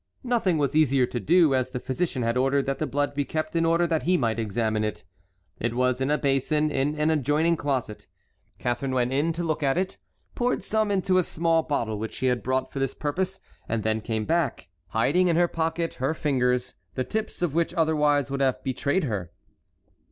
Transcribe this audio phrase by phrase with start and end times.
[0.23, 3.55] Nothing was easier to do, as the physician had ordered that the blood be kept
[3.55, 5.03] in order that he might examine it.
[5.59, 8.07] It was in a basin in an adjoining closet.
[8.57, 9.99] Catharine went in to look at it,
[10.33, 14.01] poured some into a small bottle which she had brought for this purpose; and then
[14.01, 18.63] came back, hiding in her pocket her fingers, the tips of which otherwise would have
[18.63, 19.29] betrayed her.